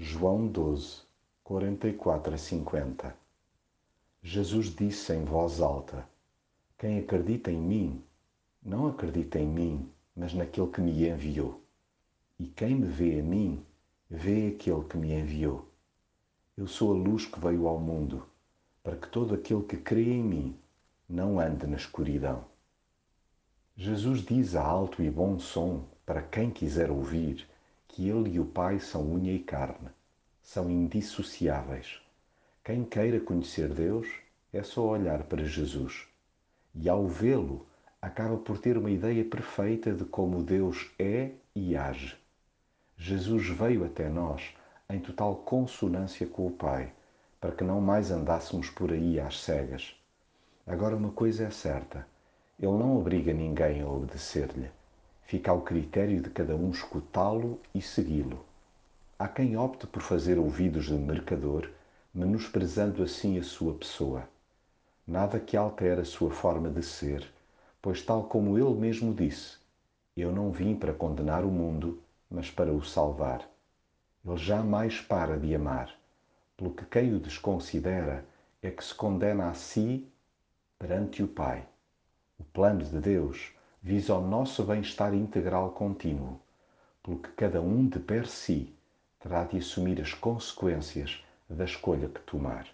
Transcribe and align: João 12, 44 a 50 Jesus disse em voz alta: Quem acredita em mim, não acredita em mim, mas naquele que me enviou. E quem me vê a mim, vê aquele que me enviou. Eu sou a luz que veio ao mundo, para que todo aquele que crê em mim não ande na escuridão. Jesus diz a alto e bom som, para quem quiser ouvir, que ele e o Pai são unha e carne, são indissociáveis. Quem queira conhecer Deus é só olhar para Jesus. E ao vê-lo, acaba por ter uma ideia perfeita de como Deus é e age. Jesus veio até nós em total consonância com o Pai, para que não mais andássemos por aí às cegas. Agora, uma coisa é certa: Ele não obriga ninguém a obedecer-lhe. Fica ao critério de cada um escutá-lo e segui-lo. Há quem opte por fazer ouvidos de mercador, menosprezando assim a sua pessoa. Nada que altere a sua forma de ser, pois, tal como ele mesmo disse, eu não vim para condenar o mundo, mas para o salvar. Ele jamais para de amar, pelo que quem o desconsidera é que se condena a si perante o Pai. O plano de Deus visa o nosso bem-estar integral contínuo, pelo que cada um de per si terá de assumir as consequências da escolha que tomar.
João 0.00 0.46
12, 0.46 1.02
44 1.42 2.32
a 2.32 2.38
50 2.38 3.16
Jesus 4.22 4.66
disse 4.66 5.12
em 5.12 5.24
voz 5.24 5.60
alta: 5.60 6.08
Quem 6.78 7.00
acredita 7.00 7.50
em 7.50 7.58
mim, 7.58 8.04
não 8.62 8.86
acredita 8.86 9.40
em 9.40 9.48
mim, 9.48 9.90
mas 10.14 10.32
naquele 10.32 10.68
que 10.68 10.80
me 10.80 11.08
enviou. 11.08 11.60
E 12.38 12.46
quem 12.46 12.76
me 12.76 12.86
vê 12.86 13.18
a 13.18 13.22
mim, 13.24 13.60
vê 14.08 14.54
aquele 14.54 14.84
que 14.84 14.96
me 14.96 15.12
enviou. 15.12 15.68
Eu 16.56 16.68
sou 16.68 16.94
a 16.94 16.96
luz 16.96 17.26
que 17.26 17.40
veio 17.40 17.66
ao 17.66 17.80
mundo, 17.80 18.24
para 18.84 18.94
que 18.94 19.08
todo 19.08 19.34
aquele 19.34 19.64
que 19.64 19.78
crê 19.78 20.12
em 20.12 20.22
mim 20.22 20.56
não 21.08 21.40
ande 21.40 21.66
na 21.66 21.76
escuridão. 21.76 22.44
Jesus 23.76 24.20
diz 24.20 24.54
a 24.54 24.62
alto 24.62 25.02
e 25.02 25.10
bom 25.10 25.40
som, 25.40 25.84
para 26.06 26.22
quem 26.22 26.52
quiser 26.52 26.88
ouvir, 26.88 27.48
que 27.88 28.08
ele 28.08 28.34
e 28.34 28.38
o 28.38 28.44
Pai 28.44 28.78
são 28.78 29.14
unha 29.14 29.32
e 29.32 29.40
carne, 29.40 29.88
são 30.40 30.70
indissociáveis. 30.70 32.00
Quem 32.62 32.84
queira 32.84 33.18
conhecer 33.18 33.68
Deus 33.68 34.06
é 34.52 34.62
só 34.62 34.86
olhar 34.86 35.24
para 35.24 35.44
Jesus. 35.44 36.06
E 36.74 36.88
ao 36.88 37.08
vê-lo, 37.08 37.66
acaba 38.00 38.36
por 38.36 38.58
ter 38.58 38.78
uma 38.78 38.90
ideia 38.90 39.24
perfeita 39.24 39.92
de 39.92 40.04
como 40.04 40.42
Deus 40.42 40.90
é 40.98 41.32
e 41.54 41.76
age. 41.76 42.16
Jesus 42.96 43.48
veio 43.48 43.84
até 43.84 44.08
nós 44.08 44.54
em 44.88 45.00
total 45.00 45.36
consonância 45.36 46.26
com 46.26 46.46
o 46.46 46.50
Pai, 46.50 46.92
para 47.40 47.52
que 47.52 47.64
não 47.64 47.80
mais 47.80 48.10
andássemos 48.10 48.70
por 48.70 48.92
aí 48.92 49.18
às 49.18 49.40
cegas. 49.40 49.94
Agora, 50.66 50.96
uma 50.96 51.10
coisa 51.10 51.44
é 51.44 51.50
certa: 51.50 52.06
Ele 52.58 52.72
não 52.72 52.98
obriga 52.98 53.32
ninguém 53.32 53.80
a 53.82 53.88
obedecer-lhe. 53.88 54.70
Fica 55.28 55.50
ao 55.50 55.60
critério 55.60 56.22
de 56.22 56.30
cada 56.30 56.56
um 56.56 56.70
escutá-lo 56.70 57.60
e 57.74 57.82
segui-lo. 57.82 58.42
Há 59.18 59.28
quem 59.28 59.58
opte 59.58 59.86
por 59.86 60.00
fazer 60.00 60.38
ouvidos 60.38 60.86
de 60.86 60.94
mercador, 60.94 61.68
menosprezando 62.14 63.02
assim 63.02 63.38
a 63.38 63.42
sua 63.42 63.74
pessoa. 63.74 64.26
Nada 65.06 65.38
que 65.38 65.54
altere 65.54 66.00
a 66.00 66.04
sua 66.06 66.30
forma 66.30 66.70
de 66.70 66.82
ser, 66.82 67.30
pois, 67.82 68.00
tal 68.00 68.24
como 68.24 68.56
ele 68.56 68.74
mesmo 68.80 69.12
disse, 69.12 69.58
eu 70.16 70.32
não 70.32 70.50
vim 70.50 70.74
para 70.74 70.94
condenar 70.94 71.44
o 71.44 71.50
mundo, 71.50 72.02
mas 72.30 72.50
para 72.50 72.72
o 72.72 72.82
salvar. 72.82 73.46
Ele 74.26 74.38
jamais 74.38 74.98
para 74.98 75.38
de 75.38 75.54
amar, 75.54 75.94
pelo 76.56 76.70
que 76.72 76.86
quem 76.86 77.14
o 77.14 77.20
desconsidera 77.20 78.24
é 78.62 78.70
que 78.70 78.82
se 78.82 78.94
condena 78.94 79.50
a 79.50 79.52
si 79.52 80.08
perante 80.78 81.22
o 81.22 81.28
Pai. 81.28 81.68
O 82.38 82.44
plano 82.44 82.82
de 82.82 82.98
Deus 82.98 83.57
visa 83.82 84.14
o 84.14 84.20
nosso 84.20 84.64
bem-estar 84.64 85.14
integral 85.14 85.70
contínuo, 85.70 86.40
pelo 87.02 87.18
que 87.18 87.30
cada 87.30 87.60
um 87.60 87.88
de 87.88 87.98
per 87.98 88.26
si 88.26 88.74
terá 89.20 89.44
de 89.44 89.58
assumir 89.58 90.00
as 90.00 90.14
consequências 90.14 91.22
da 91.48 91.64
escolha 91.64 92.08
que 92.08 92.20
tomar. 92.20 92.66